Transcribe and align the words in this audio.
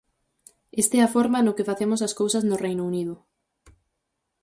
Esta 0.81 0.93
é 0.99 1.01
a 1.03 1.13
forma 1.15 1.39
no 1.45 1.55
que 1.57 1.67
facemos 1.69 1.99
as 2.07 2.13
cousas 2.19 2.43
no 2.49 2.59
Reino 2.65 2.83
Unido. 2.91 3.13